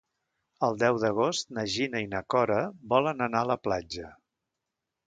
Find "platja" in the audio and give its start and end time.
3.69-4.13